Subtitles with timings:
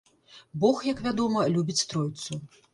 [0.63, 2.43] Бог, як вядома, любіць тройцу.